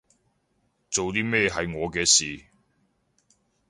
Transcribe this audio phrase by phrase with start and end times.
[0.89, 2.45] 做啲咩係我嘅事